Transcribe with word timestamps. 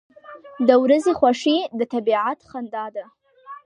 •د 0.67 0.69
ورځې 0.83 1.11
خوښي 1.19 1.57
د 1.79 1.81
طبیعت 1.93 2.39
خندا 2.49 2.85
ده. 2.95 3.05